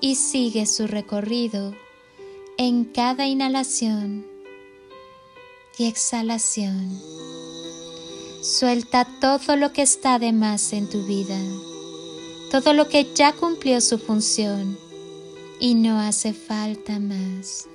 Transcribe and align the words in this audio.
y 0.00 0.14
sigue 0.14 0.66
su 0.66 0.86
recorrido 0.86 1.74
en 2.56 2.84
cada 2.84 3.26
inhalación 3.26 4.26
y 5.78 5.86
exhalación. 5.86 7.00
Suelta 8.42 9.06
todo 9.20 9.56
lo 9.56 9.72
que 9.72 9.82
está 9.82 10.18
de 10.18 10.32
más 10.32 10.72
en 10.72 10.88
tu 10.88 11.06
vida, 11.06 11.38
todo 12.50 12.72
lo 12.72 12.88
que 12.88 13.12
ya 13.14 13.32
cumplió 13.32 13.80
su 13.80 13.98
función 13.98 14.78
y 15.58 15.74
no 15.74 16.00
hace 16.00 16.32
falta 16.32 16.98
más. 16.98 17.66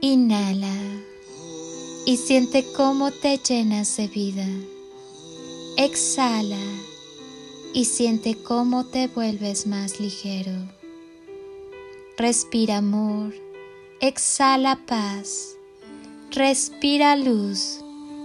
Inhala 0.00 0.74
y 2.06 2.16
siente 2.16 2.64
cómo 2.74 3.10
te 3.10 3.38
llenas 3.38 3.96
de 3.98 4.08
vida. 4.08 4.46
Exhala 5.76 6.58
y 7.72 7.84
siente 7.84 8.36
cómo 8.42 8.86
te 8.86 9.08
vuelves 9.08 9.66
más 9.66 10.00
ligero. 10.00 10.52
Respira 12.16 12.78
amor, 12.78 13.34
exhala 14.00 14.78
paz, 14.86 15.56
respira 16.30 17.16
luz 17.16 17.80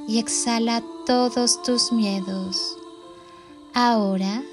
y 0.08 0.20
exhala 0.20 0.84
todos 1.06 1.62
tus 1.64 1.92
miedos. 1.92 2.78
Ahora, 3.74 4.44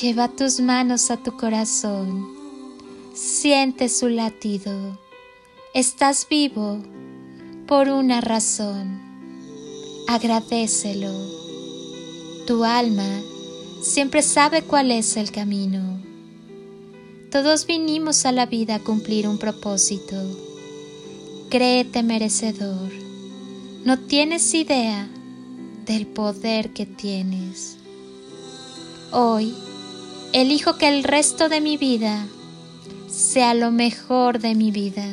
lleva 0.00 0.28
tus 0.28 0.60
manos 0.60 1.10
a 1.10 1.16
tu 1.16 1.36
corazón, 1.36 2.26
siente 3.14 3.88
su 3.88 4.08
latido. 4.08 4.98
Estás 5.74 6.26
vivo 6.28 6.78
por 7.66 7.88
una 7.88 8.20
razón. 8.20 9.00
Agradecelo. 10.08 11.12
Tu 12.46 12.64
alma 12.64 13.22
siempre 13.82 14.22
sabe 14.22 14.62
cuál 14.62 14.90
es 14.90 15.16
el 15.16 15.30
camino. 15.30 16.00
Todos 17.30 17.66
vinimos 17.66 18.24
a 18.24 18.32
la 18.32 18.46
vida 18.46 18.76
a 18.76 18.78
cumplir 18.78 19.26
un 19.26 19.38
propósito. 19.38 20.16
Créete 21.50 22.02
merecedor. 22.02 22.90
No 23.84 23.98
tienes 23.98 24.54
idea 24.54 25.08
del 25.84 26.06
poder 26.06 26.72
que 26.72 26.86
tienes. 26.86 27.76
Hoy, 29.10 29.54
elijo 30.32 30.78
que 30.78 30.88
el 30.88 31.02
resto 31.04 31.48
de 31.48 31.60
mi 31.60 31.76
vida 31.76 32.26
sea 33.10 33.54
lo 33.54 33.70
mejor 33.72 34.38
de 34.38 34.54
mi 34.54 34.70
vida. 34.70 35.06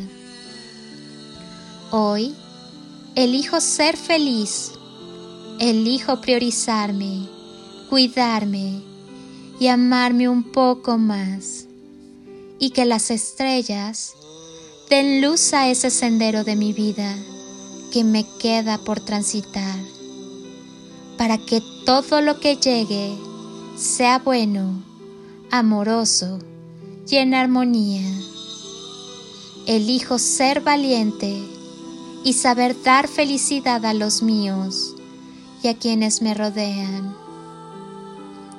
Hoy, 1.92 2.36
elijo 3.16 3.60
ser 3.60 3.98
feliz. 3.98 4.74
Elijo 5.60 6.22
priorizarme 6.22 7.39
cuidarme 7.90 8.84
y 9.60 9.68
amarme 9.68 10.30
un 10.30 10.44
poco 10.44 10.98
más, 10.98 11.66
y 12.60 12.70
que 12.70 12.86
las 12.86 13.10
estrellas 13.10 14.14
den 14.90 15.22
luz 15.22 15.54
a 15.54 15.70
ese 15.70 15.90
sendero 15.90 16.44
de 16.44 16.56
mi 16.56 16.72
vida 16.72 17.16
que 17.92 18.04
me 18.04 18.26
queda 18.40 18.78
por 18.78 19.00
transitar, 19.00 19.80
para 21.18 21.38
que 21.38 21.62
todo 21.86 22.22
lo 22.22 22.40
que 22.40 22.58
llegue 22.58 23.18
sea 23.76 24.20
bueno, 24.20 24.84
amoroso 25.52 26.40
y 27.10 27.16
en 27.18 27.34
armonía. 27.34 28.08
Elijo 29.66 30.20
ser 30.20 30.62
valiente 30.62 31.44
y 32.24 32.34
saber 32.34 32.82
dar 32.84 33.08
felicidad 33.08 33.86
a 33.86 33.94
los 33.94 34.22
míos 34.22 34.96
y 35.64 35.68
a 35.68 35.78
quienes 35.78 36.22
me 36.22 36.34
rodean. 36.34 37.19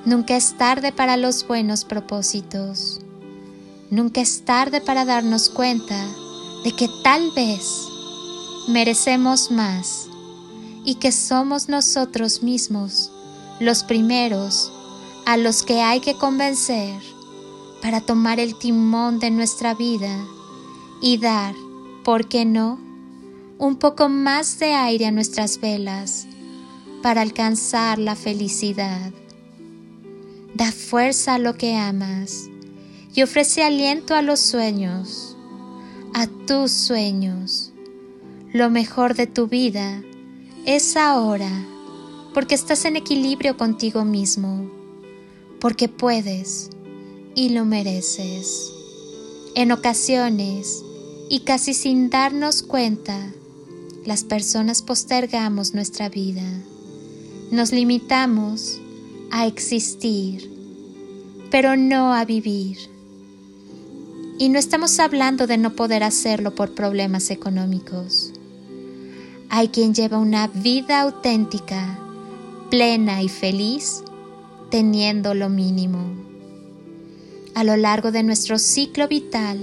Nunca 0.05 0.35
es 0.35 0.57
tarde 0.57 0.93
para 0.93 1.19
los 1.19 1.47
buenos 1.47 1.85
propósitos. 1.85 3.01
Nunca 3.91 4.23
es 4.23 4.45
tarde 4.47 4.81
para 4.81 5.05
darnos 5.05 5.51
cuenta 5.51 6.07
de 6.65 6.73
que 6.73 6.89
tal 7.05 7.31
vez 7.33 7.87
merecemos 8.69 9.51
más 9.51 10.09
y 10.85 10.95
que 10.95 11.13
somos 11.13 11.69
nosotros 11.69 12.43
mismos 12.43 13.13
los 13.61 13.85
primeros 13.85 14.73
a 15.27 15.37
los 15.37 15.63
que 15.63 15.83
hay 15.83 16.01
que 16.01 16.15
convencer 16.15 16.99
para 17.83 18.01
tomar 18.01 18.41
el 18.41 18.59
timón 18.59 19.19
de 19.19 19.31
nuestra 19.31 19.75
vida 19.75 20.17
y 21.03 21.19
dar, 21.19 21.55
¿por 22.05 22.27
qué 22.27 22.47
no?, 22.47 22.79
un 23.59 23.77
poco 23.77 24.09
más 24.09 24.59
de 24.59 24.73
aire 24.73 25.07
a 25.07 25.13
nuestras 25.13 25.61
velas 25.61 26.27
para 27.03 27.21
alcanzar 27.21 27.99
la 27.99 28.17
felicidad. 28.17 29.13
Da 30.61 30.73
fuerza 30.73 31.37
a 31.37 31.39
lo 31.39 31.57
que 31.57 31.75
amas 31.75 32.51
y 33.15 33.23
ofrece 33.23 33.63
aliento 33.63 34.15
a 34.15 34.21
los 34.21 34.41
sueños, 34.41 35.35
a 36.13 36.27
tus 36.27 36.71
sueños. 36.71 37.73
Lo 38.53 38.69
mejor 38.69 39.15
de 39.15 39.27
tu 39.27 39.47
vida 39.47 40.03
es 40.67 40.99
ahora, 40.99 41.51
porque 42.35 42.55
estás 42.55 42.85
en 42.85 42.97
equilibrio 42.97 43.57
contigo 43.57 44.05
mismo, 44.05 44.71
porque 45.61 45.89
puedes 45.89 46.69
y 47.35 47.49
lo 47.49 47.65
mereces. 47.65 48.71
En 49.55 49.73
ocasiones, 49.73 50.85
y 51.31 51.41
casi 51.41 51.73
sin 51.73 52.11
darnos 52.11 52.63
cuenta, 52.63 53.33
las 54.05 54.25
personas 54.25 54.83
postergamos 54.83 55.73
nuestra 55.73 56.11
vida. 56.11 56.45
Nos 57.51 57.73
limitamos 57.73 58.80
a 59.31 59.47
existir, 59.47 60.51
pero 61.51 61.77
no 61.77 62.13
a 62.15 62.25
vivir. 62.25 62.79
Y 64.39 64.49
no 64.49 64.59
estamos 64.59 64.99
hablando 64.99 65.47
de 65.47 65.59
no 65.59 65.75
poder 65.75 66.03
hacerlo 66.03 66.55
por 66.55 66.75
problemas 66.75 67.31
económicos. 67.31 68.33
Hay 69.49 69.69
quien 69.69 69.95
lleva 69.95 70.19
una 70.19 70.49
vida 70.49 71.01
auténtica, 71.01 71.99
plena 72.71 73.23
y 73.23 73.29
feliz, 73.29 74.03
teniendo 74.71 75.35
lo 75.35 75.49
mínimo. 75.49 75.99
A 77.55 77.65
lo 77.65 77.77
largo 77.77 78.13
de 78.13 78.23
nuestro 78.23 78.59
ciclo 78.59 79.09
vital, 79.09 79.59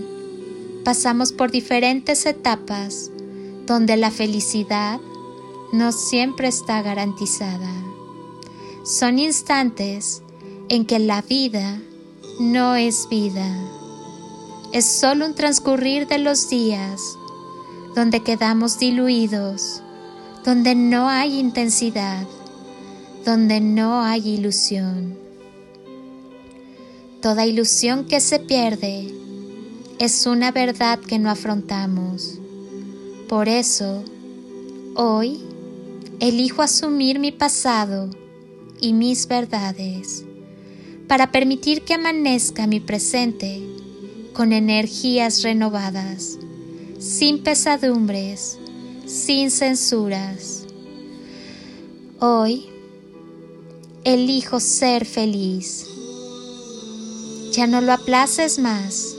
pasamos 0.83 1.31
por 1.31 1.51
diferentes 1.51 2.25
etapas 2.25 3.11
donde 3.66 3.97
la 3.97 4.11
felicidad 4.11 5.00
no 5.73 5.91
siempre 5.91 6.47
está 6.47 6.81
garantizada. 6.81 7.87
Son 8.88 9.20
instantes 9.20 10.22
en 10.70 10.86
que 10.86 10.98
la 10.98 11.22
vida 11.22 11.81
no 12.40 12.78
es 12.78 13.09
vida. 13.09 13.53
Es 14.72 14.86
solo 14.86 15.25
un 15.25 15.34
transcurrir 15.36 16.08
de 16.08 16.20
los 16.20 16.50
días 16.50 17.18
donde 17.96 18.22
quedamos 18.22 18.80
diluidos, 18.80 19.84
donde 20.46 20.74
no 20.74 21.09
hay 21.09 21.38
intensidad, 21.38 22.25
donde 23.25 23.60
no 23.60 24.04
hay 24.04 24.25
ilusión. 24.25 25.18
Toda 27.22 27.45
ilusión 27.45 28.06
que 28.06 28.22
se 28.22 28.40
pierde 28.40 29.13
es 30.00 30.25
una 30.25 30.54
verdad 30.54 30.98
que 31.00 31.19
no 31.19 31.30
afrontamos. 31.30 32.40
Por 33.28 33.50
eso, 33.50 34.01
hoy 34.95 35.42
elijo 36.22 36.62
asumir 36.62 37.19
mi 37.19 37.33
pasado 37.33 38.10
y 38.79 38.94
mis 38.94 39.27
verdades, 39.27 40.24
para 41.07 41.31
permitir 41.31 41.83
que 41.83 41.95
amanezca 41.95 42.68
mi 42.68 42.79
presente 42.79 43.62
con 44.33 44.53
energías 44.53 45.44
renovadas, 45.44 46.38
sin 47.00 47.44
pesadumbres, 47.44 48.57
sin 49.06 49.51
censuras. 49.51 50.65
Hoy 52.19 52.68
elijo 54.03 54.59
ser 54.59 55.06
feliz. 55.06 55.88
Ya 57.51 57.68
no 57.68 57.81
lo 57.81 57.94
aplaces 57.94 58.59
más. 58.59 59.15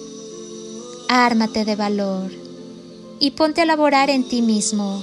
Ármate 1.08 1.64
de 1.64 1.74
valor 1.74 2.30
y 3.18 3.32
ponte 3.32 3.62
a 3.62 3.66
laborar 3.66 4.10
en 4.10 4.28
ti 4.28 4.42
mismo, 4.42 5.02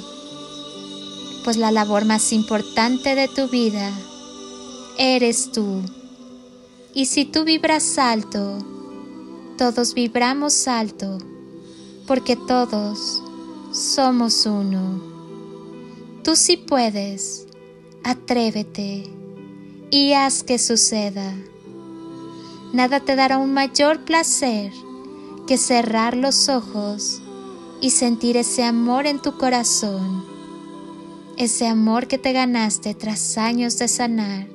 pues 1.44 1.58
la 1.58 1.72
labor 1.72 2.06
más 2.06 2.32
importante 2.32 3.16
de 3.16 3.28
tu 3.28 3.48
vida 3.48 3.92
eres 4.98 5.52
tú 5.52 5.82
Y 6.94 7.08
si 7.08 7.26
tú 7.26 7.44
vibras 7.44 7.98
alto, 7.98 8.58
todos 9.58 9.94
vibramos 9.94 10.68
alto, 10.68 11.18
porque 12.08 12.38
todos 12.38 13.22
somos 13.74 14.46
uno. 14.46 15.02
Tú 16.24 16.38
sí 16.38 16.56
puedes, 16.56 17.48
atrévete 18.04 19.04
y 19.92 20.14
haz 20.14 20.44
que 20.44 20.58
suceda. 20.58 21.34
Nada 22.72 23.02
te 23.02 23.18
dará 23.18 23.38
un 23.38 23.54
mayor 23.54 24.06
placer 24.06 24.72
que 25.48 25.58
cerrar 25.58 26.16
los 26.16 26.48
ojos 26.48 27.22
y 27.82 27.90
sentir 27.90 28.38
ese 28.38 28.64
amor 28.64 29.06
en 29.06 29.22
tu 29.22 29.38
corazón, 29.38 30.26
ese 31.36 31.68
amor 31.68 32.08
que 32.08 32.18
te 32.18 32.32
ganaste 32.32 32.94
tras 32.94 33.38
años 33.38 33.78
de 33.78 33.90
sanar 33.90 34.55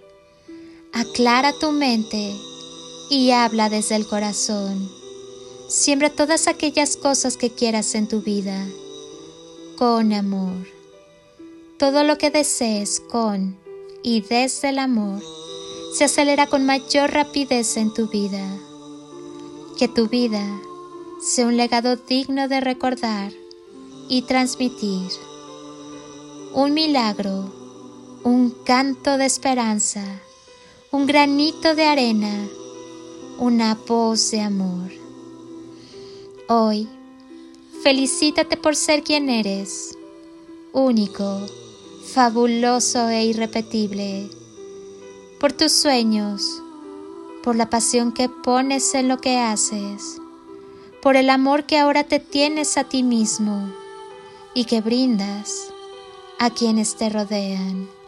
Aclara 0.93 1.53
tu 1.53 1.71
mente 1.71 2.35
y 3.09 3.31
habla 3.31 3.69
desde 3.69 3.95
el 3.95 4.05
corazón. 4.05 4.91
Siembra 5.69 6.09
todas 6.09 6.49
aquellas 6.49 6.97
cosas 6.97 7.37
que 7.37 7.49
quieras 7.49 7.95
en 7.95 8.09
tu 8.09 8.21
vida 8.21 8.67
con 9.77 10.11
amor. 10.11 10.67
Todo 11.79 12.03
lo 12.03 12.17
que 12.17 12.29
desees 12.29 12.99
con 12.99 13.57
y 14.03 14.19
desde 14.19 14.69
el 14.69 14.79
amor 14.79 15.23
se 15.93 16.03
acelera 16.03 16.47
con 16.47 16.65
mayor 16.65 17.11
rapidez 17.11 17.77
en 17.77 17.93
tu 17.93 18.09
vida. 18.09 18.45
Que 19.77 19.87
tu 19.87 20.09
vida 20.09 20.45
sea 21.21 21.47
un 21.47 21.55
legado 21.55 21.95
digno 21.95 22.49
de 22.49 22.59
recordar 22.59 23.31
y 24.09 24.23
transmitir. 24.23 25.09
Un 26.53 26.73
milagro, 26.73 27.49
un 28.25 28.49
canto 28.65 29.17
de 29.17 29.25
esperanza 29.25 30.21
un 30.93 31.07
granito 31.07 31.73
de 31.73 31.85
arena, 31.85 32.49
una 33.39 33.75
voz 33.75 34.31
de 34.31 34.41
amor. 34.41 34.91
Hoy, 36.49 36.85
felicítate 37.81 38.57
por 38.57 38.75
ser 38.75 39.01
quien 39.01 39.29
eres, 39.29 39.97
único, 40.73 41.47
fabuloso 42.13 43.07
e 43.07 43.23
irrepetible, 43.23 44.29
por 45.39 45.53
tus 45.53 45.71
sueños, 45.71 46.61
por 47.41 47.55
la 47.55 47.69
pasión 47.69 48.11
que 48.11 48.27
pones 48.27 48.93
en 48.93 49.07
lo 49.07 49.21
que 49.21 49.39
haces, 49.39 50.19
por 51.01 51.15
el 51.15 51.29
amor 51.29 51.63
que 51.63 51.77
ahora 51.77 52.03
te 52.03 52.19
tienes 52.19 52.77
a 52.77 52.83
ti 52.83 53.01
mismo 53.01 53.71
y 54.53 54.65
que 54.65 54.81
brindas 54.81 55.69
a 56.37 56.49
quienes 56.49 56.97
te 56.97 57.09
rodean 57.09 58.00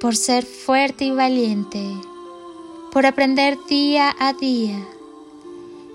por 0.00 0.14
ser 0.14 0.46
fuerte 0.46 1.06
y 1.06 1.10
valiente, 1.10 1.84
por 2.92 3.04
aprender 3.04 3.58
día 3.68 4.14
a 4.20 4.32
día 4.32 4.78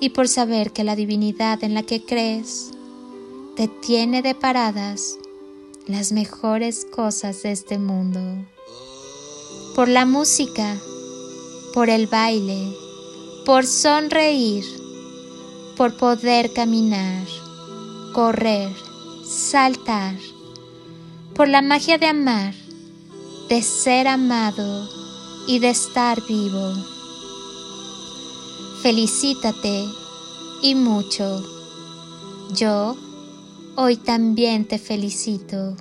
y 0.01 0.09
por 0.09 0.27
saber 0.27 0.73
que 0.73 0.83
la 0.83 0.97
divinidad 0.97 1.63
en 1.63 1.73
la 1.73 1.83
que 1.83 2.03
crees 2.03 2.71
te 3.55 3.69
tiene 3.69 4.21
deparadas 4.21 5.17
las 5.87 6.11
mejores 6.11 6.85
cosas 6.85 7.43
de 7.43 7.53
este 7.53 7.79
mundo. 7.79 8.19
Por 9.73 9.87
la 9.87 10.05
música, 10.05 10.77
por 11.73 11.89
el 11.89 12.07
baile, 12.07 12.75
por 13.45 13.65
sonreír, 13.65 14.65
por 15.77 15.95
poder 15.95 16.51
caminar, 16.51 17.25
correr, 18.13 18.69
saltar, 19.25 20.15
por 21.33 21.47
la 21.47 21.61
magia 21.61 21.97
de 21.97 22.07
amar 22.07 22.62
de 23.49 23.61
ser 23.61 24.07
amado 24.07 24.89
y 25.47 25.59
de 25.59 25.69
estar 25.69 26.21
vivo. 26.25 26.73
Felicítate 28.81 29.85
y 30.61 30.75
mucho. 30.75 31.43
Yo 32.53 32.95
hoy 33.75 33.97
también 33.97 34.65
te 34.65 34.77
felicito. 34.77 35.75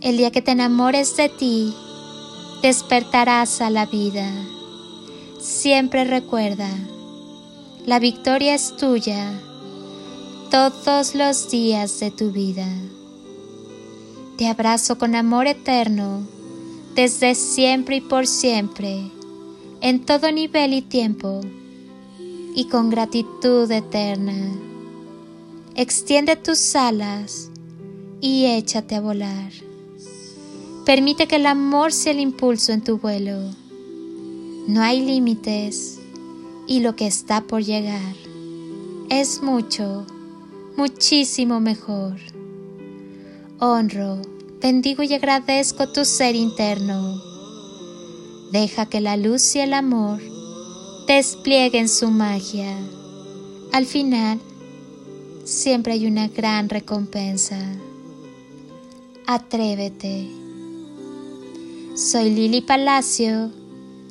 El 0.00 0.16
día 0.16 0.30
que 0.30 0.42
te 0.42 0.52
enamores 0.52 1.16
de 1.16 1.28
ti, 1.28 1.74
despertarás 2.62 3.60
a 3.60 3.70
la 3.70 3.86
vida. 3.86 4.30
Siempre 5.40 6.04
recuerda, 6.04 6.70
la 7.86 7.98
victoria 7.98 8.54
es 8.54 8.76
tuya 8.76 9.40
todos 10.50 11.14
los 11.14 11.50
días 11.50 12.00
de 12.00 12.10
tu 12.10 12.30
vida. 12.30 12.66
Te 14.38 14.46
abrazo 14.46 14.98
con 14.98 15.16
amor 15.16 15.48
eterno, 15.48 16.24
desde 16.94 17.34
siempre 17.34 17.96
y 17.96 18.00
por 18.00 18.28
siempre, 18.28 19.10
en 19.80 20.06
todo 20.06 20.30
nivel 20.30 20.74
y 20.74 20.82
tiempo, 20.82 21.40
y 22.54 22.66
con 22.66 22.88
gratitud 22.88 23.68
eterna. 23.68 24.52
Extiende 25.74 26.36
tus 26.36 26.76
alas 26.76 27.50
y 28.20 28.44
échate 28.44 28.94
a 28.94 29.00
volar. 29.00 29.50
Permite 30.86 31.26
que 31.26 31.34
el 31.34 31.46
amor 31.46 31.92
sea 31.92 32.12
el 32.12 32.20
impulso 32.20 32.70
en 32.70 32.84
tu 32.84 32.98
vuelo. 32.98 33.40
No 34.68 34.82
hay 34.82 35.04
límites 35.04 35.98
y 36.68 36.78
lo 36.78 36.94
que 36.94 37.08
está 37.08 37.40
por 37.40 37.64
llegar 37.64 38.14
es 39.10 39.42
mucho, 39.42 40.06
muchísimo 40.76 41.58
mejor 41.58 42.37
honro, 43.60 44.22
bendigo 44.60 45.02
y 45.02 45.14
agradezco 45.14 45.88
tu 45.88 46.04
ser 46.04 46.36
interno. 46.36 47.20
Deja 48.52 48.86
que 48.86 49.00
la 49.00 49.16
luz 49.16 49.56
y 49.56 49.60
el 49.60 49.74
amor 49.74 50.20
desplieguen 51.06 51.88
su 51.88 52.08
magia. 52.10 52.76
Al 53.72 53.84
final, 53.84 54.38
siempre 55.44 55.94
hay 55.94 56.06
una 56.06 56.28
gran 56.28 56.68
recompensa. 56.68 57.58
Atrévete. 59.26 60.30
Soy 61.96 62.30
Lili 62.30 62.60
Palacio 62.60 63.50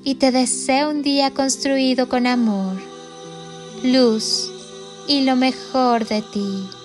y 0.04 0.16
te 0.16 0.32
deseo 0.32 0.89
un 0.89 1.01
día 1.01 1.32
construido 1.32 2.10
con 2.10 2.27
amor, 2.27 2.75
luz 3.82 4.51
y 5.08 5.22
lo 5.22 5.38
mejor 5.38 6.06
de 6.06 6.22
ti 6.22 6.77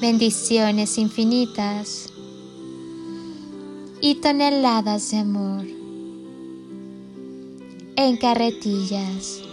bendiciones 0.00 0.96
infinitas 0.98 2.12
y 4.00 4.16
toneladas 4.16 5.10
de 5.10 5.18
amor 5.18 5.66
en 7.96 8.16
carretillas. 8.16 9.47